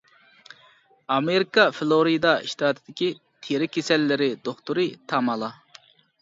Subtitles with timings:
[1.15, 3.11] ئامېرىكا فىلورىدا ئىشتاتىدىكى
[3.49, 5.53] تېرە كېسەللىرى دوختۇرى تامالا.